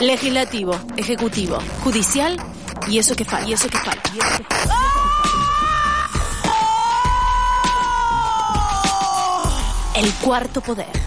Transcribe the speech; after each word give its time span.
Legislativo, 0.00 0.74
ejecutivo, 0.96 1.58
judicial 1.82 2.36
y 2.88 2.98
eso 2.98 3.14
que 3.14 3.24
falta. 3.24 3.48
Y 3.48 3.52
eso 3.52 3.68
que 3.68 3.78
falta. 3.78 4.10
Y 4.14 4.18
eso 4.18 4.38
que 4.38 4.54
falta. 4.54 4.74
El 9.94 10.12
cuarto 10.14 10.60
poder. 10.60 11.04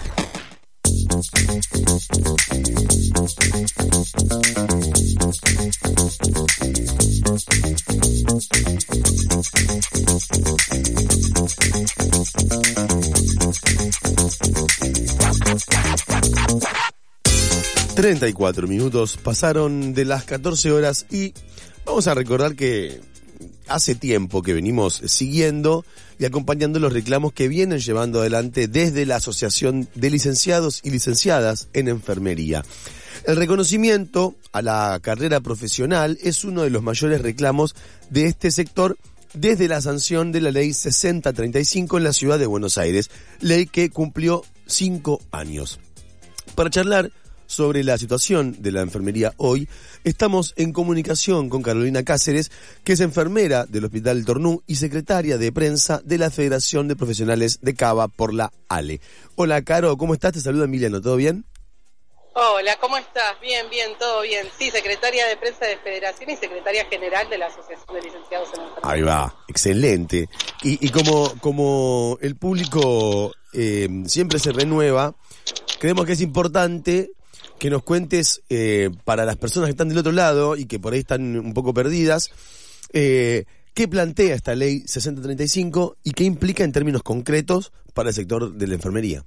Treinta 17.98 18.28
y 18.28 18.32
cuatro 18.32 18.68
minutos 18.68 19.16
pasaron 19.20 19.92
de 19.92 20.04
las 20.04 20.22
14 20.22 20.70
horas 20.70 21.04
y 21.10 21.34
vamos 21.84 22.06
a 22.06 22.14
recordar 22.14 22.54
que 22.54 23.00
hace 23.66 23.96
tiempo 23.96 24.40
que 24.40 24.54
venimos 24.54 25.02
siguiendo 25.06 25.84
y 26.16 26.24
acompañando 26.24 26.78
los 26.78 26.92
reclamos 26.92 27.32
que 27.32 27.48
vienen 27.48 27.80
llevando 27.80 28.20
adelante 28.20 28.68
desde 28.68 29.04
la 29.04 29.16
Asociación 29.16 29.88
de 29.96 30.10
Licenciados 30.10 30.80
y 30.84 30.90
Licenciadas 30.90 31.70
en 31.72 31.88
Enfermería. 31.88 32.64
El 33.26 33.34
reconocimiento 33.34 34.36
a 34.52 34.62
la 34.62 35.00
carrera 35.02 35.40
profesional 35.40 36.18
es 36.22 36.44
uno 36.44 36.62
de 36.62 36.70
los 36.70 36.84
mayores 36.84 37.20
reclamos 37.20 37.74
de 38.10 38.26
este 38.26 38.52
sector 38.52 38.96
desde 39.34 39.66
la 39.66 39.80
sanción 39.80 40.30
de 40.30 40.40
la 40.40 40.52
ley 40.52 40.72
6035 40.72 41.98
en 41.98 42.04
la 42.04 42.12
ciudad 42.12 42.38
de 42.38 42.46
Buenos 42.46 42.78
Aires, 42.78 43.10
ley 43.40 43.66
que 43.66 43.90
cumplió 43.90 44.44
cinco 44.68 45.20
años. 45.32 45.80
Para 46.54 46.70
charlar 46.70 47.10
sobre 47.48 47.82
la 47.82 47.98
situación 47.98 48.56
de 48.60 48.70
la 48.70 48.82
enfermería 48.82 49.32
hoy, 49.38 49.68
estamos 50.04 50.52
en 50.56 50.72
comunicación 50.72 51.48
con 51.48 51.62
Carolina 51.62 52.04
Cáceres, 52.04 52.52
que 52.84 52.92
es 52.92 53.00
enfermera 53.00 53.64
del 53.66 53.86
Hospital 53.86 54.24
Tornú 54.24 54.62
y 54.66 54.76
secretaria 54.76 55.38
de 55.38 55.50
prensa 55.50 56.00
de 56.04 56.18
la 56.18 56.30
Federación 56.30 56.86
de 56.86 56.94
Profesionales 56.94 57.58
de 57.62 57.74
Cava 57.74 58.06
por 58.06 58.32
la 58.32 58.52
ALE. 58.68 59.00
Hola, 59.34 59.62
Caro, 59.62 59.96
¿cómo 59.96 60.14
estás? 60.14 60.34
Te 60.34 60.40
saluda 60.40 60.66
Emiliano, 60.66 61.00
¿todo 61.00 61.16
bien? 61.16 61.44
Hola, 62.34 62.76
¿cómo 62.80 62.96
estás? 62.98 63.40
Bien, 63.40 63.68
bien, 63.68 63.90
todo 63.98 64.20
bien. 64.20 64.46
Sí, 64.56 64.70
secretaria 64.70 65.26
de 65.26 65.36
prensa 65.36 65.64
de 65.64 65.76
Federación 65.78 66.30
y 66.30 66.36
secretaria 66.36 66.84
general 66.84 67.28
de 67.28 67.38
la 67.38 67.46
Asociación 67.46 67.96
de 67.96 68.02
Licenciados 68.02 68.48
en 68.54 68.60
Enfermería. 68.60 68.92
Ahí 68.92 69.02
va, 69.02 69.36
excelente. 69.48 70.28
Y, 70.62 70.86
y 70.86 70.90
como, 70.90 71.32
como 71.40 72.16
el 72.20 72.36
público 72.36 73.32
eh, 73.54 73.88
siempre 74.06 74.38
se 74.38 74.52
renueva, 74.52 75.16
creemos 75.80 76.06
que 76.06 76.12
es 76.12 76.20
importante 76.20 77.10
que 77.58 77.70
nos 77.70 77.82
cuentes 77.82 78.42
eh, 78.48 78.90
para 79.04 79.24
las 79.24 79.36
personas 79.36 79.66
que 79.66 79.72
están 79.72 79.88
del 79.88 79.98
otro 79.98 80.12
lado 80.12 80.56
y 80.56 80.66
que 80.66 80.78
por 80.78 80.92
ahí 80.92 81.00
están 81.00 81.38
un 81.38 81.54
poco 81.54 81.74
perdidas, 81.74 82.30
eh, 82.92 83.44
qué 83.74 83.88
plantea 83.88 84.34
esta 84.34 84.54
ley 84.54 84.82
6035 84.86 85.96
y 86.02 86.12
qué 86.12 86.24
implica 86.24 86.64
en 86.64 86.72
términos 86.72 87.02
concretos 87.02 87.72
para 87.94 88.10
el 88.10 88.14
sector 88.14 88.52
de 88.52 88.66
la 88.66 88.74
enfermería. 88.74 89.24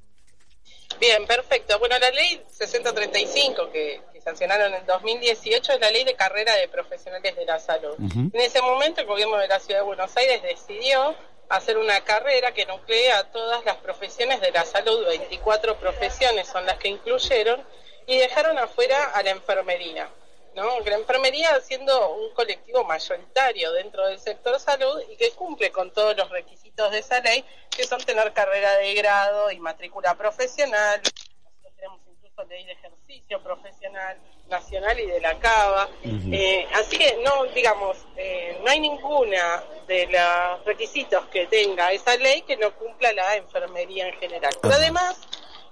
Bien, 0.99 1.25
perfecto. 1.25 1.79
Bueno, 1.79 1.97
la 1.99 2.11
ley 2.11 2.41
6035 2.52 3.71
que, 3.71 4.02
que 4.13 4.21
sancionaron 4.21 4.73
en 4.73 4.85
2018 4.85 5.73
es 5.73 5.79
la 5.79 5.89
ley 5.89 6.03
de 6.03 6.15
carrera 6.15 6.55
de 6.55 6.67
profesionales 6.67 7.35
de 7.35 7.45
la 7.45 7.59
salud. 7.59 7.95
En 7.99 8.31
ese 8.35 8.61
momento 8.61 9.02
el 9.02 9.07
gobierno 9.07 9.37
de 9.37 9.47
la 9.47 9.59
ciudad 9.59 9.79
de 9.79 9.85
Buenos 9.85 10.15
Aires 10.15 10.41
decidió 10.43 11.15
hacer 11.49 11.77
una 11.77 11.99
carrera 12.02 12.53
que 12.53 12.65
nuclea 12.65 13.19
a 13.19 13.23
todas 13.31 13.65
las 13.65 13.75
profesiones 13.77 14.39
de 14.39 14.52
la 14.52 14.63
salud, 14.63 15.05
24 15.07 15.77
profesiones 15.77 16.47
son 16.47 16.65
las 16.65 16.77
que 16.77 16.87
incluyeron, 16.87 17.61
y 18.07 18.17
dejaron 18.17 18.57
afuera 18.57 19.11
a 19.13 19.23
la 19.23 19.31
enfermería. 19.31 20.09
¿no? 20.55 20.80
La 20.81 20.95
enfermería 20.95 21.59
siendo 21.61 22.13
un 22.16 22.33
colectivo 22.33 22.83
mayoritario 22.83 23.71
dentro 23.73 24.08
del 24.08 24.19
sector 24.19 24.59
salud 24.59 25.02
y 25.09 25.16
que 25.16 25.31
cumple 25.31 25.71
con 25.71 25.91
todos 25.91 26.16
los 26.17 26.30
requisitos 26.30 26.92
de 26.92 26.99
esa 26.99 27.20
ley, 27.21 27.43
que 27.70 27.86
son 27.86 28.02
tener 28.03 28.33
carrera 28.33 28.76
de 28.77 28.93
grado 28.93 29.52
y 29.52 29.59
matrícula 29.59 30.15
profesional. 30.15 31.02
Nosotros 31.02 31.73
tenemos 31.76 32.02
incluso 32.08 32.43
ley 32.45 32.65
de 32.65 32.73
ejercicio 32.73 33.42
profesional 33.42 34.17
nacional 34.49 34.99
y 34.99 35.05
de 35.05 35.21
la 35.21 35.39
CABA. 35.39 35.89
eh, 36.31 36.67
así 36.73 36.97
que 36.97 37.17
no, 37.23 37.45
digamos, 37.45 37.97
eh, 38.17 38.59
no 38.64 38.70
hay 38.70 38.80
ninguna 38.81 39.64
de 39.87 40.08
los 40.08 40.65
requisitos 40.65 41.26
que 41.27 41.47
tenga 41.47 41.92
esa 41.92 42.15
ley 42.17 42.42
que 42.42 42.58
no 42.58 42.73
cumpla 42.76 43.14
la 43.14 43.37
enfermería 43.37 44.08
en 44.08 44.20
general. 44.20 44.53
Pero 44.61 44.73
además 44.76 45.17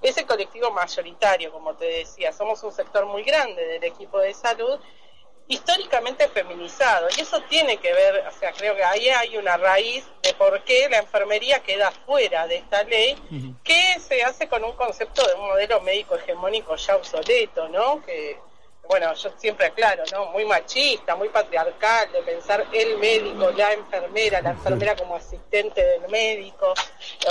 es 0.02 0.18
el 0.18 0.26
colectivo 0.26 0.72
mayoritario, 0.72 1.52
como 1.52 1.76
te 1.76 1.86
decía, 1.86 2.32
somos 2.32 2.64
un 2.64 2.72
sector 2.72 3.06
muy 3.06 3.24
grande 3.24 3.66
del 3.66 3.84
equipo 3.84 4.20
de 4.20 4.34
salud, 4.34 4.80
históricamente 5.48 6.28
feminizado, 6.28 7.08
y 7.18 7.22
eso 7.22 7.42
tiene 7.50 7.78
que 7.78 7.92
ver, 7.92 8.24
o 8.28 8.40
sea, 8.40 8.52
creo 8.52 8.76
que 8.76 8.84
ahí 8.84 9.10
hay 9.10 9.36
una 9.36 9.58
raíz 9.58 10.06
de 10.22 10.34
por 10.36 10.64
qué 10.64 10.88
la 10.90 11.00
enfermería 11.00 11.60
queda 11.64 11.92
fuera 12.06 12.46
de 12.46 12.58
esta 12.58 12.84
ley, 12.84 13.16
que 13.64 14.00
se 14.00 14.24
hace 14.24 14.48
con 14.48 14.64
un 14.64 14.74
concepto 14.74 15.26
de 15.26 15.34
un 15.34 15.48
modelo 15.48 15.82
médico 15.82 16.16
hegemónico 16.16 16.76
ya 16.76 16.96
obsoleto, 16.96 17.68
¿no? 17.68 18.06
Que 18.06 18.38
bueno, 18.90 19.14
yo 19.14 19.30
siempre 19.38 19.68
aclaro, 19.68 20.04
¿no? 20.12 20.26
Muy 20.32 20.46
machista, 20.46 21.16
muy 21.16 21.30
patriarcal, 21.30 22.12
de 22.12 22.24
pensar 22.24 22.66
el 22.74 22.98
médico, 22.98 23.52
la 23.52 23.72
enfermera, 23.74 24.42
la 24.42 24.50
enfermera 24.50 24.96
como 24.96 25.16
asistente 25.16 25.80
del 25.86 26.10
médico. 26.10 26.74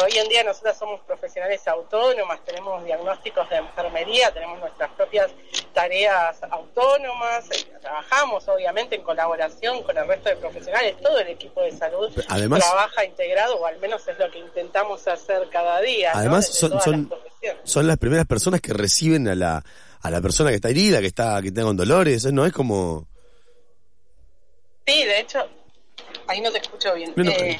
Hoy 0.00 0.16
en 0.18 0.28
día 0.28 0.44
nosotros 0.44 0.76
somos 0.78 1.00
profesionales 1.00 1.66
autónomas, 1.66 2.44
tenemos 2.44 2.84
diagnósticos 2.84 3.50
de 3.50 3.56
enfermería, 3.56 4.32
tenemos 4.32 4.60
nuestras 4.60 4.88
propias 4.92 5.32
tareas 5.74 6.40
autónomas, 6.48 7.44
eh, 7.50 7.66
trabajamos 7.82 8.46
obviamente 8.46 8.94
en 8.94 9.02
colaboración 9.02 9.82
con 9.82 9.98
el 9.98 10.06
resto 10.06 10.28
de 10.28 10.36
profesionales, 10.36 10.94
todo 11.02 11.18
el 11.18 11.26
equipo 11.26 11.60
de 11.62 11.72
salud 11.76 12.08
Además- 12.28 12.60
trabaja 12.60 13.04
integrado, 13.04 13.56
o 13.56 13.66
al 13.66 13.78
menos 13.80 14.06
es 14.06 14.16
lo 14.16 14.30
que 14.30 14.38
intentamos 14.38 15.08
hacer 15.08 15.48
cada 15.50 15.80
día. 15.80 16.12
¿no? 16.14 16.20
Además, 16.20 16.46
Desde 16.46 16.60
son, 16.60 16.80
son, 16.80 17.10
las 17.42 17.56
son 17.64 17.88
las 17.88 17.96
primeras 17.96 18.26
personas 18.26 18.60
que 18.60 18.72
reciben 18.72 19.26
a 19.26 19.34
la, 19.34 19.64
a 20.00 20.10
la 20.10 20.20
persona 20.20 20.50
que 20.50 20.56
está 20.56 20.68
herida, 20.70 21.00
que 21.00 21.06
está, 21.08 21.40
que 21.42 21.48
está 21.48 21.62
con 21.62 21.76
dolores. 21.76 22.24
¿no? 22.32 22.44
Es 22.46 22.52
como... 22.52 23.06
Sí, 24.86 25.04
de 25.04 25.20
hecho, 25.20 25.46
ahí 26.26 26.40
no 26.40 26.50
te 26.50 26.58
escucho 26.58 26.94
bien. 26.94 27.12
No, 27.16 27.30
Eh, 27.30 27.58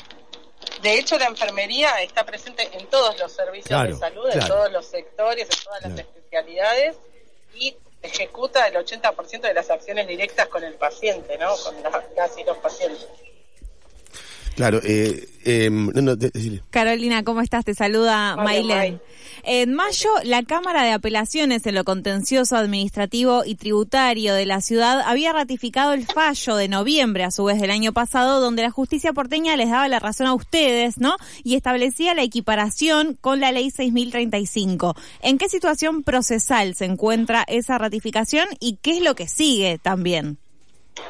de 0.82 0.98
hecho, 0.98 1.18
la 1.18 1.26
enfermería 1.26 2.00
está 2.02 2.24
presente 2.24 2.68
en 2.72 2.86
todos 2.86 3.18
los 3.18 3.30
servicios 3.32 3.66
Claro, 3.68 3.88
de 3.92 3.98
salud, 3.98 4.28
en 4.32 4.46
todos 4.46 4.72
los 4.72 4.86
sectores, 4.86 5.48
en 5.50 5.64
todas 5.64 5.82
las 5.82 5.92
Claro. 5.92 6.08
especialidades 6.08 6.96
y 7.54 7.76
ejecuta 8.02 8.66
el 8.68 8.76
80% 8.76 9.40
de 9.48 9.54
las 9.54 9.68
acciones 9.70 10.06
directas 10.06 10.46
con 10.48 10.62
el 10.64 10.74
paciente, 10.74 11.36
¿no? 11.38 11.54
Con 11.56 11.82
la- 11.82 12.04
las 12.16 12.38
y 12.38 12.44
los 12.44 12.56
pacientes. 12.58 13.06
Claro, 14.58 14.80
eh, 14.82 15.28
eh, 15.44 15.70
no, 15.70 16.02
no. 16.02 16.16
Carolina, 16.70 17.22
¿cómo 17.22 17.42
estás? 17.42 17.64
Te 17.64 17.74
saluda. 17.74 18.34
May. 18.34 18.98
En 19.44 19.72
mayo, 19.72 20.10
la 20.24 20.42
Cámara 20.42 20.82
de 20.82 20.90
Apelaciones 20.90 21.64
en 21.66 21.76
lo 21.76 21.84
contencioso 21.84 22.56
administrativo 22.56 23.44
y 23.46 23.54
tributario 23.54 24.34
de 24.34 24.46
la 24.46 24.60
ciudad 24.60 25.00
había 25.06 25.32
ratificado 25.32 25.92
el 25.92 26.06
fallo 26.06 26.56
de 26.56 26.66
noviembre, 26.66 27.22
a 27.22 27.30
su 27.30 27.44
vez 27.44 27.60
del 27.60 27.70
año 27.70 27.92
pasado, 27.92 28.40
donde 28.40 28.62
la 28.62 28.72
justicia 28.72 29.12
porteña 29.12 29.56
les 29.56 29.70
daba 29.70 29.86
la 29.86 30.00
razón 30.00 30.26
a 30.26 30.34
ustedes, 30.34 30.98
¿no? 30.98 31.14
Y 31.44 31.54
establecía 31.54 32.14
la 32.14 32.24
equiparación 32.24 33.16
con 33.20 33.38
la 33.38 33.52
ley 33.52 33.70
6035. 33.70 34.96
¿En 35.22 35.38
qué 35.38 35.48
situación 35.48 36.02
procesal 36.02 36.74
se 36.74 36.86
encuentra 36.86 37.44
esa 37.46 37.78
ratificación 37.78 38.48
y 38.58 38.78
qué 38.82 38.96
es 38.96 39.04
lo 39.04 39.14
que 39.14 39.28
sigue 39.28 39.78
también? 39.78 40.38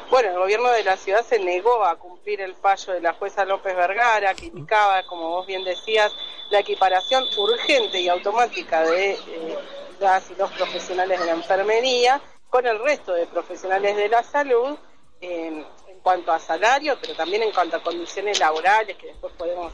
Bueno, 0.09 0.31
el 0.31 0.39
gobierno 0.39 0.71
de 0.71 0.83
la 0.83 0.97
ciudad 0.97 1.23
se 1.23 1.37
negó 1.37 1.85
a 1.85 1.95
cumplir 1.97 2.41
el 2.41 2.55
fallo 2.55 2.93
de 2.93 3.01
la 3.01 3.13
jueza 3.13 3.45
López 3.45 3.75
Vergara, 3.75 4.33
que 4.33 4.47
indicaba, 4.47 5.05
como 5.05 5.29
vos 5.29 5.45
bien 5.45 5.63
decías, 5.63 6.11
la 6.49 6.59
equiparación 6.59 7.25
urgente 7.37 7.99
y 7.99 8.09
automática 8.09 8.83
de 8.85 9.11
eh, 9.11 9.57
las 9.99 10.31
y 10.31 10.35
los 10.35 10.51
profesionales 10.53 11.19
de 11.19 11.25
la 11.27 11.33
enfermería 11.33 12.19
con 12.49 12.65
el 12.65 12.79
resto 12.79 13.13
de 13.13 13.27
profesionales 13.27 13.95
de 13.95 14.09
la 14.09 14.23
salud 14.23 14.79
eh, 15.21 15.63
en 15.87 15.99
cuanto 16.01 16.31
a 16.31 16.39
salario, 16.39 16.97
pero 16.99 17.13
también 17.13 17.43
en 17.43 17.51
cuanto 17.51 17.77
a 17.77 17.83
condiciones 17.83 18.39
laborales, 18.39 18.97
que 18.97 19.07
después 19.07 19.31
podemos 19.33 19.71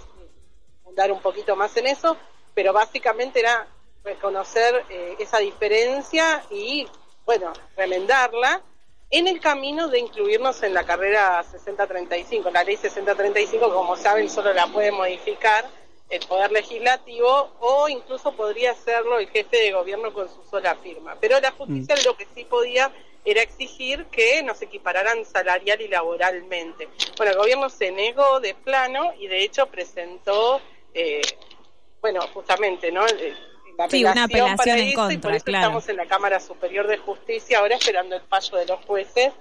dar 0.95 1.13
un 1.13 1.21
poquito 1.21 1.55
más 1.55 1.77
en 1.77 1.87
eso, 1.87 2.17
pero 2.53 2.73
básicamente 2.73 3.39
era 3.39 3.67
reconocer 4.03 4.83
eh, 4.89 5.15
esa 5.17 5.37
diferencia 5.37 6.43
y, 6.51 6.85
bueno, 7.25 7.53
remendarla 7.77 8.61
en 9.17 9.27
el 9.27 9.39
camino 9.39 9.87
de 9.87 9.99
incluirnos 9.99 10.61
en 10.63 10.73
la 10.73 10.83
carrera 10.85 11.43
6035. 11.43 12.49
La 12.51 12.63
ley 12.63 12.75
6035, 12.77 13.73
como 13.73 13.95
saben, 13.95 14.29
solo 14.29 14.53
la 14.53 14.67
puede 14.67 14.91
modificar 14.91 15.65
el 16.09 16.19
Poder 16.27 16.51
Legislativo 16.51 17.51
o 17.59 17.89
incluso 17.89 18.31
podría 18.33 18.71
hacerlo 18.71 19.17
el 19.19 19.27
jefe 19.29 19.57
de 19.57 19.71
gobierno 19.71 20.13
con 20.13 20.27
su 20.29 20.43
sola 20.49 20.75
firma. 20.75 21.15
Pero 21.19 21.39
la 21.39 21.51
justicia 21.51 21.95
lo 22.05 22.15
que 22.15 22.27
sí 22.35 22.45
podía 22.45 22.91
era 23.23 23.41
exigir 23.41 24.05
que 24.11 24.43
nos 24.43 24.61
equipararan 24.61 25.25
salarial 25.25 25.81
y 25.81 25.87
laboralmente. 25.87 26.87
Bueno, 27.17 27.31
el 27.31 27.37
gobierno 27.37 27.69
se 27.69 27.91
negó 27.91 28.39
de 28.39 28.53
plano 28.53 29.13
y 29.17 29.27
de 29.27 29.43
hecho 29.43 29.65
presentó, 29.67 30.61
eh, 30.93 31.21
bueno, 32.01 32.21
justamente, 32.33 32.91
¿no? 32.91 33.05
El- 33.07 33.35
la 33.77 33.89
Sí, 33.89 34.03
una 34.03 34.23
apelación 34.23 34.57
para 34.57 34.71
en 34.73 34.79
eso, 34.79 34.89
y 34.89 34.93
contra, 34.93 35.21
por 35.21 35.35
eso 35.35 35.45
claro. 35.45 35.63
estamos 35.65 35.89
en 35.89 35.97
la 35.97 36.05
Cámara 36.05 36.39
Superior 36.39 36.87
de 36.87 36.97
Justicia 36.97 37.59
ahora 37.59 37.75
esperando 37.75 38.15
el 38.15 38.21
fallo 38.21 38.57
de 38.57 38.65
los 38.65 38.83
jueces 38.85 39.33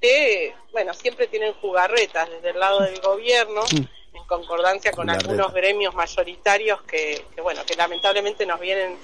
que, 0.00 0.54
bueno, 0.72 0.94
siempre 0.94 1.26
tienen 1.26 1.52
jugarretas 1.54 2.28
desde 2.30 2.50
el 2.50 2.58
lado 2.58 2.80
del 2.82 3.00
gobierno 3.00 3.62
en 3.72 4.24
concordancia 4.26 4.92
con 4.92 5.06
Jugarreta. 5.06 5.30
algunos 5.30 5.52
gremios 5.52 5.94
mayoritarios 5.94 6.82
que, 6.82 7.24
que, 7.34 7.40
bueno, 7.40 7.62
que 7.66 7.74
lamentablemente 7.74 8.46
nos 8.46 8.58
vienen 8.60 8.96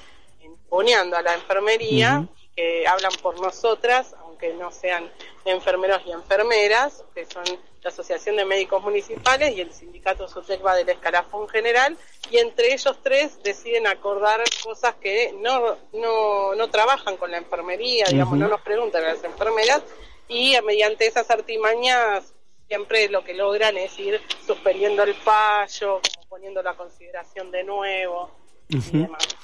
imponeando 0.43 1.17
a 1.17 1.23
la 1.23 1.35
enfermería, 1.35 2.27
que 2.55 2.87
hablan 2.87 3.12
por 3.23 3.41
nosotras, 3.41 4.15
aunque 4.37 4.53
no 4.55 4.71
sean 4.71 5.11
enfermeros 5.47 6.03
y 6.05 6.12
enfermeras, 6.12 7.05
que 7.15 7.25
son 7.25 7.44
la 7.83 7.88
Asociación 7.88 8.37
de 8.37 8.44
Médicos 8.44 8.83
Municipales 8.83 9.56
y 9.56 9.62
el 9.62 9.73
Sindicato 9.73 10.29
SUTECBA 10.29 10.77
del 10.77 10.91
Escalafón 10.91 11.49
General, 11.49 11.97
y 12.31 12.38
entre 12.38 12.75
ellos 12.75 12.99
tres 13.03 13.43
deciden 13.43 13.87
acordar 13.87 14.43
cosas 14.62 14.94
que 14.97 15.35
no, 15.41 15.77
no, 15.94 16.55
no 16.55 16.69
trabajan 16.69 17.17
con 17.17 17.31
la 17.31 17.38
enfermería, 17.38 18.06
digamos, 18.11 18.37
no 18.37 18.49
nos 18.49 18.61
preguntan 18.61 19.05
a 19.05 19.15
las 19.15 19.25
enfermeras, 19.25 19.83
y 20.29 20.55
mediante 20.67 21.06
esas 21.06 21.31
artimañas 21.31 22.35
siempre 22.67 23.09
lo 23.09 23.25
que 23.25 23.33
logran 23.33 23.79
es 23.79 23.99
ir 23.99 24.21
suspendiendo 24.47 25.03
el 25.05 25.15
fallo, 25.15 26.00
como 26.15 26.29
poniendo 26.29 26.62
la 26.62 26.75
consideración 26.75 27.50
de 27.50 27.65
nuevo 27.65 28.31
y 28.69 28.81
demás. 28.81 29.36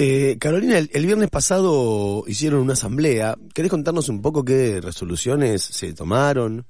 Eh, 0.00 0.36
Carolina, 0.38 0.78
el, 0.78 0.88
el 0.92 1.06
viernes 1.06 1.28
pasado 1.28 2.22
hicieron 2.28 2.60
una 2.60 2.74
asamblea. 2.74 3.34
¿Querés 3.52 3.70
contarnos 3.70 4.08
un 4.08 4.22
poco 4.22 4.44
qué 4.44 4.80
resoluciones 4.80 5.62
se 5.62 5.92
tomaron? 5.92 6.64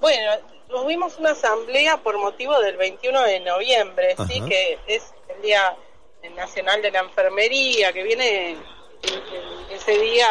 Bueno, 0.00 0.32
tuvimos 0.68 1.16
una 1.18 1.30
asamblea 1.30 2.02
por 2.02 2.18
motivo 2.18 2.58
del 2.60 2.76
21 2.76 3.22
de 3.22 3.40
noviembre, 3.40 4.16
sí, 4.28 4.40
que 4.48 4.78
es 4.88 5.02
el 5.34 5.42
Día 5.42 5.76
Nacional 6.34 6.82
de 6.82 6.90
la 6.90 7.00
Enfermería, 7.00 7.92
que 7.92 8.02
viene 8.02 8.50
en- 8.50 8.58
en 8.58 9.76
ese 9.76 9.96
día 9.98 10.28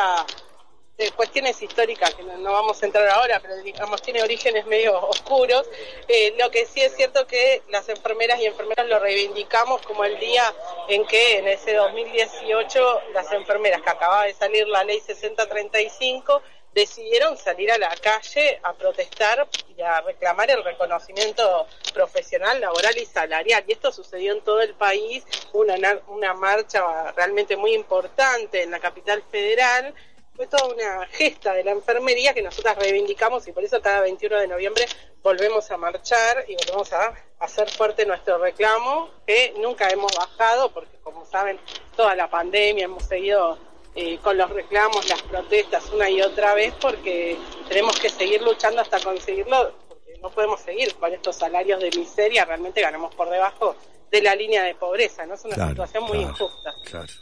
de 0.97 1.11
cuestiones 1.11 1.61
históricas 1.61 2.13
que 2.13 2.23
no, 2.23 2.53
vamos 2.53 2.81
a 2.81 2.85
entrar 2.85 3.07
ahora, 3.09 3.39
pero 3.41 3.57
digamos 3.57 4.01
tiene 4.01 4.23
orígenes 4.23 4.65
medio 4.65 4.97
oscuros. 5.07 5.69
Eh, 6.07 6.33
lo 6.39 6.49
que 6.51 6.65
sí 6.65 6.81
es 6.81 6.95
cierto 6.95 7.27
que 7.27 7.63
las 7.69 7.89
enfermeras 7.89 8.39
y 8.39 8.45
enfermeros 8.45 8.87
lo 8.87 8.99
reivindicamos 8.99 9.81
como 9.81 10.05
el 10.05 10.17
día 10.19 10.53
en 10.87 11.05
que 11.05 11.39
en 11.39 11.47
ese 11.49 11.73
2018 11.73 13.01
las 13.13 13.31
enfermeras 13.33 13.81
que 13.81 13.89
acababa 13.89 14.23
de 14.25 14.33
salir 14.33 14.67
la 14.69 14.83
ley 14.85 14.99
6035 15.01 16.41
decidieron 16.73 17.37
salir 17.37 17.71
a 17.71 17.77
la 17.77 17.89
calle 17.95 18.59
a 18.63 18.73
protestar 18.73 19.47
y 19.77 19.81
a 19.81 20.01
reclamar 20.01 20.49
el 20.51 20.61
reconocimiento 20.63 21.67
profesional, 21.93 22.59
laboral 22.59 22.97
y 22.97 23.05
salarial. 23.05 23.63
Y 23.67 23.71
esto 23.73 23.93
sucedió 23.93 24.33
en 24.33 24.41
todo 24.43 24.61
el 24.61 24.73
país, 24.75 25.23
una, 25.53 25.77
na- 25.77 26.01
una 26.07 26.33
marcha 26.33 27.11
realmente 27.15 27.55
muy 27.55 27.73
importante 27.73 28.63
en 28.63 28.71
la 28.71 28.79
capital 28.79 29.23
federal. 29.31 29.93
Fue 30.35 30.47
toda 30.47 30.65
una 30.65 31.05
gesta 31.07 31.53
de 31.53 31.63
la 31.63 31.71
enfermería 31.71 32.33
que 32.33 32.41
nosotras 32.41 32.77
reivindicamos 32.77 33.47
y 33.47 33.53
por 33.53 33.63
eso 33.63 33.81
cada 33.81 34.01
21 34.01 34.37
de 34.37 34.47
noviembre 34.47 34.85
volvemos 35.23 35.71
a 35.71 35.77
marchar 35.77 36.43
y 36.47 36.55
volvemos 36.55 36.91
a 36.91 37.13
hacer 37.39 37.69
fuerte 37.69 38.05
nuestro 38.05 38.37
reclamo, 38.37 39.09
que 39.25 39.53
nunca 39.61 39.89
hemos 39.89 40.11
bajado 40.15 40.71
porque 40.71 40.97
como 41.03 41.25
saben 41.25 41.57
toda 41.95 42.15
la 42.15 42.29
pandemia 42.29 42.85
hemos 42.85 43.03
seguido 43.05 43.57
eh, 43.95 44.19
con 44.21 44.37
los 44.37 44.49
reclamos, 44.49 45.07
las 45.07 45.21
protestas 45.21 45.89
una 45.91 46.09
y 46.09 46.21
otra 46.21 46.53
vez 46.53 46.73
porque 46.81 47.37
tenemos 47.69 47.97
que 47.97 48.09
seguir 48.09 48.41
luchando 48.41 48.81
hasta 48.81 48.99
conseguirlo, 48.99 49.73
porque 49.87 50.17
no 50.21 50.29
podemos 50.31 50.59
seguir 50.59 50.93
con 50.95 51.13
estos 51.13 51.37
salarios 51.37 51.79
de 51.79 51.91
miseria, 51.91 52.43
realmente 52.43 52.81
ganamos 52.81 53.15
por 53.15 53.29
debajo 53.29 53.73
de 54.11 54.21
la 54.21 54.35
línea 54.35 54.63
de 54.63 54.75
pobreza, 54.75 55.25
¿no? 55.25 55.35
Es 55.35 55.45
una 55.45 55.69
situación 55.69 56.03
muy 56.03 56.17
claro, 56.17 56.29
injusta. 56.29 56.73
Claro. 56.83 57.13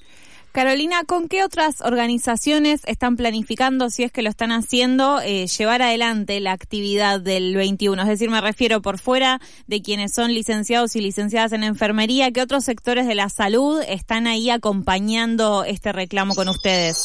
Carolina, 0.54 1.04
¿con 1.04 1.30
qué 1.30 1.44
otras 1.44 1.82
organizaciones 1.82 2.82
están 2.86 3.18
planificando, 3.18 3.90
si 3.90 4.04
es 4.04 4.12
que 4.12 4.22
lo 4.22 4.30
están 4.30 4.52
haciendo, 4.52 5.20
eh, 5.20 5.48
llevar 5.48 5.82
adelante 5.82 6.40
la 6.42 6.52
actividad 6.52 7.20
del 7.20 7.56
21? 7.56 8.00
Es 8.04 8.08
decir, 8.08 8.30
me 8.30 8.40
refiero 8.40 8.80
por 8.80 9.00
fuera 9.00 9.42
de 9.66 9.82
quienes 9.82 10.14
son 10.14 10.32
licenciados 10.32 10.96
y 10.96 11.02
licenciadas 11.02 11.54
en 11.54 11.64
enfermería, 11.64 12.30
¿qué 12.30 12.44
otros 12.44 12.66
sectores 12.66 13.08
de 13.08 13.16
la 13.16 13.30
salud 13.30 13.82
están 13.88 14.28
ahí 14.28 14.52
acompañando 14.52 15.64
este 15.64 15.92
reclamo 15.92 16.36
con 16.36 16.48
ustedes? 16.48 16.98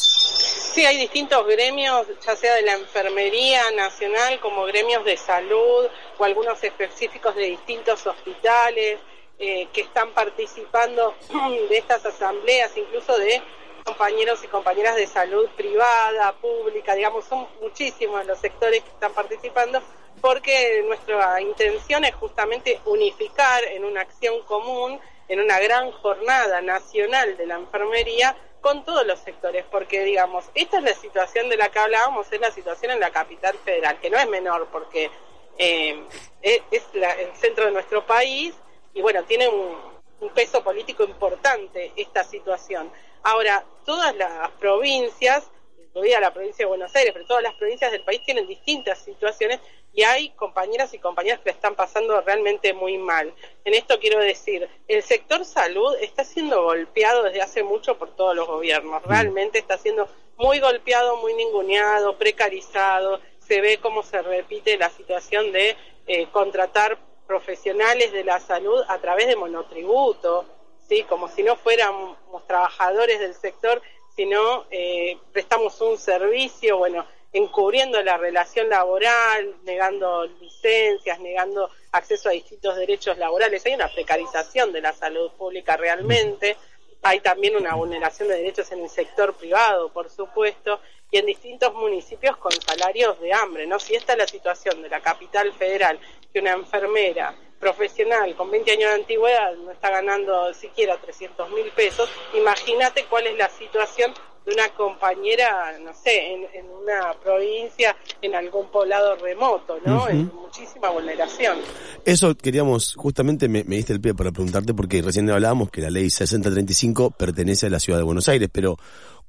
Sí, 0.75 0.85
hay 0.85 0.97
distintos 0.97 1.43
gremios, 1.47 2.05
ya 2.23 2.35
sea 2.35 2.53
de 2.53 2.61
la 2.61 2.73
enfermería 2.73 3.63
nacional 3.75 4.39
como 4.41 4.65
gremios 4.65 5.03
de 5.05 5.17
salud 5.17 5.87
o 6.19 6.23
algunos 6.23 6.63
específicos 6.63 7.35
de 7.35 7.45
distintos 7.45 8.05
hospitales 8.05 8.99
eh, 9.39 9.67
que 9.73 9.81
están 9.81 10.11
participando 10.11 11.15
de 11.69 11.77
estas 11.77 12.05
asambleas, 12.05 12.75
incluso 12.77 13.17
de 13.17 13.41
compañeros 13.85 14.43
y 14.43 14.47
compañeras 14.47 14.95
de 14.97 15.07
salud 15.07 15.47
privada, 15.55 16.33
pública, 16.33 16.93
digamos, 16.93 17.25
son 17.25 17.47
muchísimos 17.61 18.25
los 18.25 18.37
sectores 18.39 18.83
que 18.83 18.89
están 18.89 19.13
participando 19.13 19.81
porque 20.21 20.83
nuestra 20.85 21.39
intención 21.41 22.03
es 22.03 22.13
justamente 22.15 22.79
unificar 22.85 23.63
en 23.63 23.85
una 23.85 24.01
acción 24.01 24.41
común, 24.43 24.99
en 25.29 25.39
una 25.39 25.59
gran 25.59 25.91
jornada 25.91 26.61
nacional 26.61 27.37
de 27.37 27.47
la 27.47 27.55
enfermería, 27.55 28.35
con 28.59 28.83
todos 28.83 29.07
los 29.07 29.17
sectores, 29.19 29.63
porque 29.71 30.03
digamos, 30.03 30.43
esta 30.53 30.79
es 30.79 30.83
la 30.83 30.93
situación 30.93 31.47
de 31.47 31.55
la 31.55 31.69
que 31.69 31.79
hablábamos, 31.79 32.29
es 32.33 32.41
la 32.41 32.51
situación 32.51 32.91
en 32.91 32.99
la 32.99 33.11
capital 33.11 33.57
federal, 33.63 33.97
que 34.01 34.09
no 34.09 34.17
es 34.19 34.27
menor 34.27 34.67
porque 34.69 35.09
eh, 35.57 36.03
es, 36.41 36.83
la- 36.93 37.13
el 37.13 37.33
centro 37.37 37.65
de 37.65 37.71
nuestro 37.71 38.05
país 38.05 38.53
y 38.93 39.01
bueno, 39.01 39.23
tiene 39.23 39.47
un, 39.47 39.75
un 40.21 40.29
peso 40.29 40.63
político 40.63 41.03
importante 41.03 41.91
esta 41.95 42.23
situación. 42.23 42.91
Ahora, 43.23 43.65
todas 43.85 44.15
las 44.15 44.51
provincias, 44.51 45.49
incluida 45.77 46.19
la 46.19 46.33
provincia 46.33 46.63
de 46.63 46.69
Buenos 46.69 46.95
Aires, 46.95 47.13
pero 47.13 47.25
todas 47.25 47.43
las 47.43 47.55
provincias 47.55 47.91
del 47.91 48.03
país 48.03 48.21
tienen 48.23 48.47
distintas 48.47 48.99
situaciones 48.99 49.59
y 49.93 50.03
hay 50.03 50.29
compañeras 50.31 50.93
y 50.93 50.99
compañeras 50.99 51.39
que 51.39 51.49
la 51.49 51.55
están 51.55 51.75
pasando 51.75 52.21
realmente 52.21 52.73
muy 52.73 52.97
mal. 52.97 53.33
En 53.65 53.73
esto 53.73 53.99
quiero 53.99 54.19
decir, 54.19 54.69
el 54.87 55.03
sector 55.03 55.43
salud 55.45 55.95
está 56.01 56.23
siendo 56.23 56.63
golpeado 56.63 57.23
desde 57.23 57.41
hace 57.41 57.63
mucho 57.63 57.97
por 57.97 58.15
todos 58.15 58.35
los 58.35 58.47
gobiernos, 58.47 59.03
realmente 59.03 59.57
está 59.57 59.77
siendo 59.77 60.07
muy 60.37 60.59
golpeado, 60.59 61.17
muy 61.17 61.33
ninguneado, 61.33 62.17
precarizado, 62.17 63.19
se 63.39 63.61
ve 63.61 63.79
cómo 63.79 64.03
se 64.03 64.21
repite 64.21 64.77
la 64.77 64.89
situación 64.89 65.51
de 65.51 65.75
eh, 66.07 66.27
contratar 66.31 66.97
profesionales 67.29 68.11
de 68.11 68.23
la 68.23 68.39
salud 68.39 68.83
a 68.87 68.97
través 68.97 69.27
de 69.27 69.35
monotributo, 69.35 70.45
¿sí? 70.87 71.03
como 71.03 71.27
si 71.27 71.43
no 71.43 71.55
fuéramos 71.55 72.17
trabajadores 72.47 73.19
del 73.19 73.35
sector, 73.35 73.83
sino 74.15 74.65
eh, 74.71 75.15
prestamos 75.31 75.79
un 75.79 75.99
servicio, 75.99 76.79
bueno, 76.79 77.05
encubriendo 77.31 78.01
la 78.01 78.17
relación 78.17 78.67
laboral, 78.67 79.57
negando 79.63 80.25
licencias, 80.25 81.19
negando 81.19 81.69
acceso 81.91 82.29
a 82.29 82.31
distintos 82.31 82.75
derechos 82.75 83.19
laborales. 83.19 83.63
Hay 83.67 83.75
una 83.75 83.93
precarización 83.93 84.73
de 84.73 84.81
la 84.81 84.93
salud 84.93 85.29
pública 85.33 85.77
realmente, 85.77 86.57
hay 87.03 87.19
también 87.19 87.55
una 87.55 87.75
vulneración 87.75 88.27
de 88.27 88.37
derechos 88.37 88.71
en 88.71 88.79
el 88.79 88.89
sector 88.89 89.35
privado, 89.35 89.89
por 89.93 90.09
supuesto, 90.09 90.79
y 91.11 91.19
en 91.19 91.27
distintos 91.27 91.75
municipios 91.75 92.37
con 92.37 92.51
salarios 92.51 93.19
de 93.21 93.33
hambre, 93.33 93.67
¿no? 93.67 93.79
Si 93.79 93.95
esta 93.95 94.13
es 94.13 94.17
la 94.19 94.27
situación 94.27 94.81
de 94.81 94.89
la 94.89 94.99
capital 94.99 95.53
federal, 95.53 95.99
que 96.33 96.39
una 96.39 96.53
enfermera 96.53 97.35
profesional 97.59 98.35
con 98.35 98.49
20 98.49 98.71
años 98.71 98.89
de 98.91 99.01
antigüedad 99.01 99.55
no 99.57 99.71
está 99.71 99.89
ganando 99.89 100.53
siquiera 100.53 100.97
300 100.97 101.49
mil 101.51 101.69
pesos, 101.71 102.09
imagínate 102.33 103.05
cuál 103.09 103.27
es 103.27 103.37
la 103.37 103.49
situación 103.49 104.13
de 104.45 104.53
una 104.53 104.69
compañera, 104.69 105.77
no 105.83 105.93
sé, 105.93 106.33
en, 106.33 106.43
en 106.53 106.65
una 106.69 107.13
provincia, 107.21 107.95
en 108.21 108.35
algún 108.35 108.67
poblado 108.71 109.15
remoto, 109.17 109.77
¿no? 109.85 110.07
Es 110.07 110.15
muchísima 110.15 110.89
vulneración. 110.89 111.57
Eso 112.05 112.35
queríamos, 112.35 112.95
justamente 112.95 113.49
me, 113.49 113.63
me 113.65 113.75
diste 113.75 113.93
el 113.93 114.01
pie 114.01 114.13
para 114.13 114.31
preguntarte 114.31 114.73
porque 114.73 115.01
recién 115.01 115.29
hablábamos 115.29 115.69
que 115.69 115.81
la 115.81 115.89
ley 115.89 116.09
6035 116.09 117.11
pertenece 117.11 117.67
a 117.67 117.69
la 117.69 117.79
ciudad 117.79 117.99
de 117.99 118.05
Buenos 118.05 118.29
Aires, 118.29 118.49
pero 118.51 118.77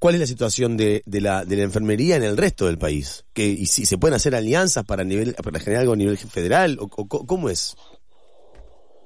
¿cuál 0.00 0.14
es 0.14 0.20
la 0.20 0.26
situación 0.26 0.76
de, 0.76 1.02
de 1.06 1.20
la, 1.20 1.44
de 1.44 1.56
la 1.56 1.62
enfermería 1.62 2.16
en 2.16 2.24
el 2.24 2.36
resto 2.36 2.66
del 2.66 2.78
país? 2.78 3.24
Que, 3.32 3.44
¿Y 3.44 3.66
si 3.66 3.86
se 3.86 3.98
pueden 3.98 4.16
hacer 4.16 4.34
alianzas 4.34 4.84
para, 4.84 5.04
nivel, 5.04 5.34
para 5.34 5.60
generar 5.60 5.82
algo 5.82 5.92
a 5.92 5.96
nivel 5.96 6.18
federal? 6.18 6.78
¿O, 6.80 6.88
o 6.96 7.26
¿Cómo 7.26 7.48
es? 7.48 7.76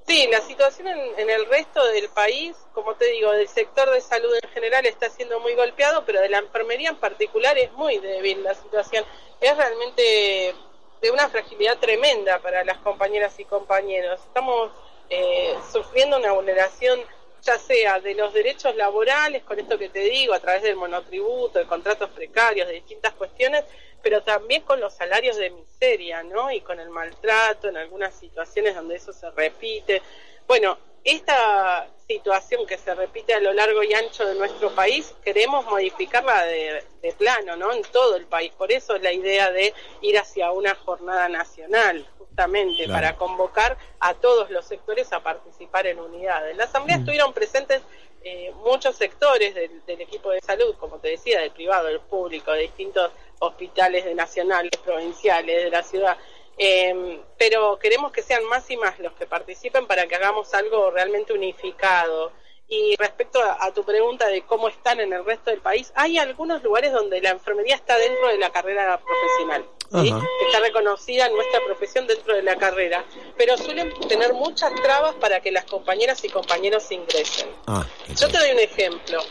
Sí, 0.07 0.29
la 0.31 0.41
situación 0.43 0.87
en, 0.89 0.99
en 1.19 1.31
el 1.31 1.47
resto 1.47 1.85
del 1.87 2.09
país, 2.11 2.55
como 2.73 2.95
te 2.95 3.07
digo, 3.07 3.33
del 3.33 3.49
sector 3.49 3.91
de 3.91 4.01
salud 4.01 4.31
en 4.43 4.51
general 4.51 4.87
está 4.87 5.11
siendo 5.11 5.41
muy 5.41 5.55
golpeado, 5.55 6.05
pero 6.07 6.21
de 6.21 6.29
la 6.29 6.39
enfermería 6.39 6.91
en 6.91 6.97
particular 6.97 7.59
es 7.59 7.73
muy 7.73 7.99
débil 7.99 8.43
la 8.43 8.55
situación. 8.55 9.05
Es 9.41 9.57
realmente 9.57 10.55
de 11.03 11.11
una 11.11 11.29
fragilidad 11.29 11.79
tremenda 11.79 12.39
para 12.39 12.65
las 12.65 12.79
compañeras 12.79 13.39
y 13.41 13.45
compañeros. 13.45 14.21
Estamos 14.27 14.71
eh, 15.11 15.55
sufriendo 15.73 16.19
una 16.19 16.33
vulneración 16.33 17.01
ya 17.45 17.59
sea 17.59 18.01
de 18.01 18.15
los 18.15 18.33
derechos 18.33 18.75
laborales, 18.75 19.43
con 19.45 19.59
esto 19.61 19.79
que 19.79 19.91
te 19.91 20.01
digo, 20.01 20.33
a 20.33 20.41
través 20.41 20.63
del 20.63 20.77
monotributo, 20.77 21.59
de 21.59 21.67
contratos 21.67 22.11
precarios, 22.11 22.67
de 22.67 22.75
distintas 22.75 23.13
cuestiones, 23.13 23.65
pero 24.03 24.23
también 24.23 24.63
con 24.63 24.81
los 24.81 24.95
salarios 24.95 25.37
de 25.37 25.51
miseria, 25.51 26.23
¿no? 26.23 26.51
Y 26.51 26.61
con 26.63 26.81
el 26.81 26.89
maltrato 26.91 27.69
en 27.69 27.77
algunas 27.77 28.15
situaciones 28.15 28.75
donde 28.75 28.97
eso 28.97 29.13
se 29.13 29.31
repite. 29.31 30.03
Bueno, 30.47 30.79
esta 31.05 31.87
situación 32.07 32.67
que 32.67 32.77
se 32.77 32.95
repite 32.95 33.35
a 33.35 33.41
lo 33.41 33.53
largo 33.53 33.83
y 33.83 33.95
ancho 33.95 34.27
de 34.27 34.35
nuestro 34.35 34.75
país, 34.75 35.15
queremos 35.25 35.65
modificarla 35.67 36.45
de, 36.45 36.85
plano, 37.19 37.57
¿no? 37.57 37.73
En 37.73 37.83
todo 37.83 38.17
el 38.17 38.27
país. 38.27 38.53
Por 38.57 38.73
eso 38.73 38.97
es 38.97 39.03
la 39.03 39.13
idea 39.13 39.51
de 39.51 39.73
ir 40.03 40.19
hacia 40.19 40.51
una 40.53 40.75
jornada 40.75 41.29
nacional, 41.29 42.07
justamente, 42.19 42.89
para 42.89 43.17
convocar 43.17 43.77
a 44.01 44.15
todos 44.15 44.51
los 44.51 44.65
sectores 44.67 45.13
a 45.13 45.23
participar 45.23 45.87
en 45.87 46.01
unidad. 46.01 46.51
En 46.51 46.57
la 46.57 46.65
Asamblea 46.65 46.97
mm. 46.97 47.01
estuvieron 47.01 47.33
presentes 47.33 47.83
eh, 48.23 48.53
muchos 48.65 48.97
sectores 48.97 49.55
del, 49.55 50.01
equipo 50.01 50.31
de 50.31 50.41
salud, 50.41 50.75
como 50.79 50.99
te 50.99 51.09
decía, 51.09 51.41
del 51.41 51.51
privado, 51.51 51.89
del 51.89 52.01
público, 52.01 52.53
de 52.53 52.63
distintos 52.63 53.13
hospitales 53.39 54.07
de 54.07 54.15
nacionales, 54.15 54.71
provinciales, 54.83 55.65
de 55.65 55.71
la 55.71 55.83
ciudad. 55.83 56.17
Eh, 56.57 57.21
pero 57.39 57.79
queremos 57.79 58.13
que 58.13 58.23
sean 58.23 58.45
más 58.47 58.71
y 58.71 58.77
más 58.77 58.99
los 58.99 59.13
que 59.15 59.27
participen 59.27 59.87
para 59.87 60.07
que 60.07 60.15
hagamos 60.15 60.55
algo 60.55 60.91
realmente 60.91 61.33
unificado. 61.33 62.33
Y 62.67 62.97
respecto 62.97 63.41
a, 63.43 63.73
tu 63.75 63.85
pregunta 63.85 64.27
de 64.29 64.43
cómo 64.43 64.69
están 64.69 64.99
en 64.99 65.13
el 65.13 65.25
resto 65.25 65.51
del 65.51 65.61
país, 65.61 65.93
hay 65.95 66.17
algunos 66.17 66.63
lugares 66.63 66.93
donde 66.93 67.21
la 67.21 67.31
enfermería 67.31 67.75
está 67.75 67.99
dentro 67.99 68.29
de 68.29 68.39
la 68.39 68.51
carrera 68.51 68.99
profesional, 68.99 69.67
que 70.03 70.47
está 70.47 70.61
reconocida 70.61 71.27
en 71.27 71.35
nuestra 71.35 71.61
profesión 71.65 72.07
dentro 72.07 72.35
de 72.35 72.43
la 72.43 72.57
carrera, 72.57 73.05
pero 73.37 73.57
suelen 73.57 73.93
tener 74.09 74.33
muchas 74.33 74.75
trabas 74.83 75.15
para 75.15 75.41
que 75.41 75.53
las 75.53 75.65
compañeras 75.65 76.25
y 76.25 76.29
compañeros 76.29 76.91
ingresen. 76.91 77.49
Ah, 77.67 77.87
Yo 78.17 78.29
te 78.29 78.39
doy 78.39 78.51
un 78.51 78.59
ejemplo. 78.59 79.23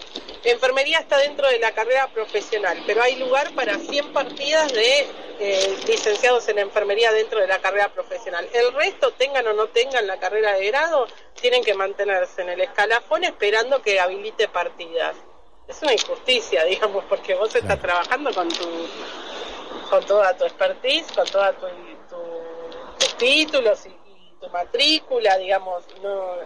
Enfermería 0.44 1.00
está 1.00 1.18
dentro 1.18 1.48
de 1.50 1.60
la 1.60 1.72
carrera 1.72 2.08
profesional, 2.14 2.82
pero 2.86 3.02
hay 3.02 3.16
lugar 3.18 3.54
para 3.56 3.78
100 3.78 4.14
partidas 4.14 4.72
de 4.74 5.08
eh, 5.40 5.78
licenciados 5.88 6.48
en 6.50 6.60
enfermería 6.60 7.12
dentro 7.12 7.40
de 7.40 7.48
la 7.48 7.60
carrera 7.60 7.90
profesional. 7.94 8.48
El 8.54 8.74
resto, 8.74 9.12
tengan 9.12 9.48
o 9.48 9.54
no 9.54 9.68
tengan 9.68 10.06
la 10.08 10.20
carrera 10.20 10.54
de 10.54 10.68
grado, 10.68 11.08
tienen 11.40 11.64
que 11.64 11.74
mantenerse 11.74 12.42
en 12.42 12.50
el 12.50 12.62
escalafón 12.62 13.24
esperando 13.24 13.82
que 13.82 14.00
habilite 14.00 14.48
partidas. 14.48 15.16
Es 15.68 15.82
una 15.82 15.94
injusticia, 15.94 16.64
digamos, 16.66 17.04
porque 17.06 17.36
vos 17.36 17.54
estás 17.56 17.82
trabajando 17.82 18.34
con 18.34 18.50
tu 18.50 18.88
con 19.94 20.04
toda 20.08 20.36
tu 20.36 20.44
expertise, 20.44 21.06
con 21.12 21.28
toda 21.28 21.54
tu, 21.54 21.68
tus 22.98 23.16
títulos 23.16 23.86
y, 23.86 23.90
y, 23.90 24.34
tu 24.42 24.50
matrícula, 24.50 25.38
digamos, 25.38 25.84
no 26.02 26.38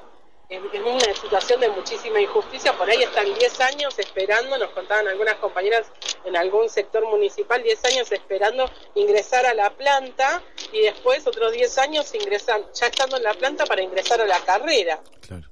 en, 0.49 0.83
una 0.83 1.13
situación 1.13 1.61
de 1.61 1.69
muchísima 1.69 2.19
injusticia, 2.19 2.73
por 2.73 2.89
ahí 2.89 3.01
están 3.01 3.23
10 3.23 3.61
años 3.61 3.97
esperando, 3.99 4.57
nos 4.57 4.71
contaban 4.71 5.07
algunas 5.07 5.35
compañeras 5.35 5.89
en 6.25 6.35
algún 6.35 6.67
sector 6.67 7.05
municipal, 7.05 7.63
10 7.63 7.85
años 7.85 8.11
esperando 8.11 8.69
ingresar 8.95 9.45
a 9.45 9.53
la 9.53 9.69
planta 9.69 10.43
y 10.73 10.81
después 10.81 11.25
otros 11.25 11.53
10 11.53 11.77
años 11.77 12.13
ingresan, 12.15 12.65
ya 12.73 12.87
estando 12.87 13.15
en 13.15 13.23
la 13.23 13.33
planta 13.33 13.65
para 13.65 13.81
ingresar 13.81 14.19
a 14.19 14.25
la 14.25 14.41
carrera. 14.41 14.99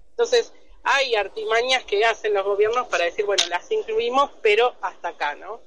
Entonces, 0.09 0.51
hay 0.83 1.15
artimañas 1.15 1.85
que 1.85 2.03
hacen 2.03 2.33
los 2.33 2.43
gobiernos 2.43 2.87
para 2.87 3.05
decir, 3.05 3.23
bueno, 3.23 3.45
las 3.47 3.71
incluimos, 3.71 4.31
pero 4.41 4.75
hasta 4.81 5.09
acá, 5.09 5.35
¿no? 5.35 5.61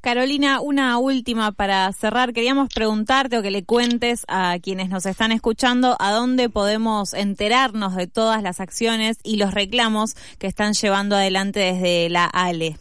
Carolina, 0.00 0.60
una 0.60 0.96
última 0.98 1.52
para 1.52 1.92
cerrar. 1.92 2.32
Queríamos 2.32 2.68
preguntarte 2.72 3.38
o 3.38 3.42
que 3.42 3.50
le 3.50 3.64
cuentes 3.64 4.24
a 4.28 4.58
quienes 4.60 4.88
nos 4.90 5.06
están 5.06 5.32
escuchando 5.32 5.96
a 5.98 6.12
dónde 6.12 6.48
podemos 6.48 7.14
enterarnos 7.14 7.96
de 7.96 8.06
todas 8.06 8.42
las 8.42 8.60
acciones 8.60 9.18
y 9.24 9.36
los 9.36 9.52
reclamos 9.52 10.14
que 10.38 10.46
están 10.46 10.74
llevando 10.74 11.16
adelante 11.16 11.60
desde 11.60 12.08
la 12.10 12.26
ALE. 12.26 12.76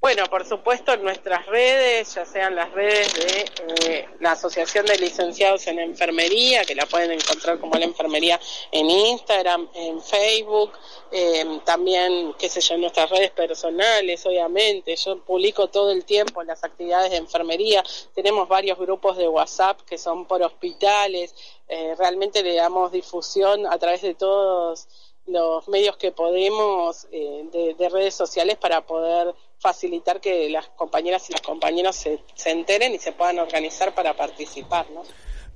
Bueno, 0.00 0.26
por 0.30 0.46
supuesto 0.46 0.92
en 0.92 1.02
nuestras 1.02 1.44
redes, 1.46 2.14
ya 2.14 2.24
sean 2.24 2.54
las 2.54 2.70
redes 2.70 3.12
de 3.14 3.44
eh, 3.84 4.08
la 4.20 4.32
Asociación 4.32 4.86
de 4.86 4.96
Licenciados 4.96 5.66
en 5.66 5.80
Enfermería, 5.80 6.64
que 6.64 6.76
la 6.76 6.86
pueden 6.86 7.10
encontrar 7.10 7.58
como 7.58 7.74
la 7.74 7.84
enfermería 7.84 8.38
en 8.70 8.88
Instagram, 8.88 9.68
en 9.74 10.00
Facebook, 10.00 10.70
eh, 11.10 11.44
también, 11.64 12.32
qué 12.38 12.48
sé 12.48 12.60
yo, 12.60 12.76
en 12.76 12.82
nuestras 12.82 13.10
redes 13.10 13.32
personales, 13.32 14.24
obviamente. 14.24 14.94
Yo 14.94 15.18
publico 15.24 15.66
todo 15.66 15.90
el 15.90 16.04
tiempo 16.04 16.44
las 16.44 16.62
actividades 16.62 17.10
de 17.10 17.16
enfermería. 17.16 17.82
Tenemos 18.14 18.46
varios 18.46 18.78
grupos 18.78 19.16
de 19.16 19.26
WhatsApp 19.26 19.80
que 19.80 19.98
son 19.98 20.26
por 20.26 20.40
hospitales. 20.42 21.34
Eh, 21.66 21.96
realmente 21.98 22.44
le 22.44 22.54
damos 22.54 22.92
difusión 22.92 23.66
a 23.66 23.76
través 23.78 24.02
de 24.02 24.14
todos 24.14 24.86
los 25.26 25.66
medios 25.68 25.96
que 25.96 26.12
podemos 26.12 27.10
de, 27.10 27.74
de 27.76 27.88
redes 27.90 28.14
sociales 28.14 28.56
para 28.56 28.86
poder 28.86 29.34
facilitar 29.60 30.20
que 30.20 30.48
las 30.50 30.68
compañeras 30.68 31.28
y 31.28 31.32
los 31.32 31.42
compañeros 31.42 31.96
se, 31.96 32.20
se 32.34 32.50
enteren 32.50 32.94
y 32.94 32.98
se 32.98 33.12
puedan 33.12 33.38
organizar 33.38 33.94
para 33.94 34.16
participar. 34.16 34.86
¿no? 34.90 35.02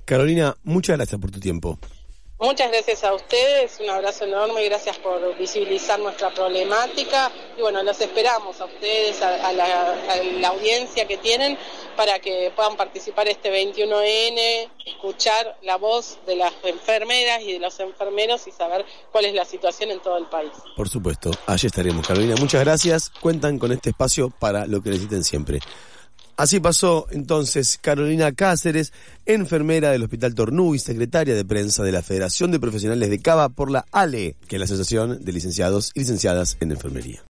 Carolina, 0.05 0.55
muchas 0.63 0.97
gracias 0.97 1.19
por 1.19 1.31
tu 1.31 1.39
tiempo. 1.39 1.77
Muchas 2.39 2.71
gracias 2.71 3.03
a 3.03 3.13
ustedes, 3.13 3.79
un 3.79 3.89
abrazo 3.89 4.25
enorme 4.25 4.65
gracias 4.65 4.97
por 4.97 5.37
visibilizar 5.37 5.99
nuestra 5.99 6.33
problemática. 6.33 7.31
Y 7.57 7.61
bueno, 7.61 7.83
los 7.83 8.01
esperamos 8.01 8.59
a 8.59 8.65
ustedes, 8.65 9.21
a, 9.21 9.53
la, 9.53 10.47
audiencia 10.49 11.07
que 11.07 11.17
tienen, 11.17 11.57
para 11.95 12.19
que 12.19 12.51
puedan 12.55 12.75
participar 12.75 13.27
este 13.27 13.49
21N, 13.49 14.69
escuchar 14.85 15.57
la 15.61 15.77
voz 15.77 16.17
de 16.25 16.35
las 16.35 16.53
enfermeras 16.63 17.41
y 17.43 17.53
de 17.53 17.59
los 17.59 17.79
enfermeros 17.79 18.45
y 18.47 18.51
saber 18.51 18.83
cuál 19.11 19.25
es 19.25 19.33
la 19.33 19.45
situación 19.45 19.91
en 19.91 20.01
todo 20.01 20.17
el 20.17 20.25
país. 20.25 20.51
Por 20.75 20.89
supuesto, 20.89 21.31
allí 21.45 21.67
estaremos, 21.67 22.05
Carolina. 22.05 22.35
Muchas 22.39 22.61
gracias. 22.63 23.09
Cuentan 23.21 23.59
con 23.59 23.71
este 23.71 23.91
espacio 23.91 24.31
para 24.31 24.65
lo 24.65 24.81
que 24.81 24.89
necesiten 24.89 25.23
siempre. 25.23 25.59
Así 26.35 26.59
pasó 26.59 27.05
entonces 27.11 27.77
Carolina 27.79 28.31
Cáceres, 28.31 28.91
enfermera 29.25 29.91
del 29.91 30.03
Hospital 30.03 30.33
Tornú 30.33 30.73
y 30.73 30.79
secretaria 30.79 31.35
de 31.35 31.45
prensa 31.45 31.83
de 31.83 31.91
la 31.91 32.01
Federación 32.01 32.51
de 32.51 32.59
Profesionales 32.59 33.09
de 33.11 33.19
Cava 33.19 33.49
por 33.49 33.69
la 33.69 33.85
ALE, 33.91 34.35
que 34.47 34.55
es 34.55 34.59
la 34.59 34.65
Asociación 34.65 35.23
de 35.23 35.31
Licenciados 35.31 35.91
y 35.93 35.99
Licenciadas 35.99 36.57
en 36.59 36.71
Enfermería. 36.71 37.21